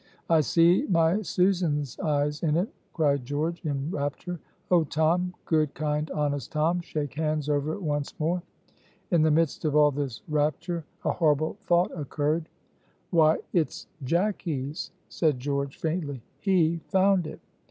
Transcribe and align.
"I 0.31 0.41
see 0.41 0.87
my 0.89 1.21
Susan's 1.21 1.99
eyes 1.99 2.41
in 2.41 2.55
it," 2.57 2.69
cried 2.91 3.23
George, 3.23 3.63
in 3.63 3.91
rapture. 3.91 4.39
"Oh, 4.71 4.83
Tom, 4.83 5.35
good, 5.45 5.75
kind, 5.75 6.09
honest 6.09 6.51
Tom, 6.53 6.81
shake 6.81 7.13
hands 7.13 7.47
over 7.47 7.73
it 7.75 7.83
once 7.83 8.19
more!" 8.19 8.41
In 9.11 9.21
the 9.21 9.29
midst 9.29 9.63
of 9.63 9.75
all 9.75 9.91
this 9.91 10.23
rapture 10.27 10.85
a 11.05 11.11
horrible 11.11 11.55
thought 11.61 11.91
occurred. 11.95 12.49
"Why, 13.11 13.41
it's 13.53 13.85
Jacky's," 14.03 14.89
said 15.07 15.39
George, 15.39 15.77
faintly, 15.77 16.23
"he 16.39 16.79
found 16.87 17.27
it." 17.27 17.39